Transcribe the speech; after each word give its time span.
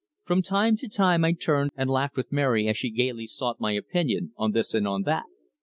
From 0.23 0.41
time 0.41 0.77
to 0.77 0.87
time 0.89 1.23
I 1.23 1.33
turned 1.33 1.69
and 1.77 1.87
laughed 1.87 2.17
with 2.17 2.31
Mary 2.31 2.67
as 2.67 2.75
she 2.75 2.89
gaily 2.89 3.27
sought 3.27 3.59
my 3.61 3.73
opinion 3.73 4.33
on 4.35 4.51
this 4.51 4.73
and 4.73 4.87
on 4.87 5.03
that. 5.03 5.25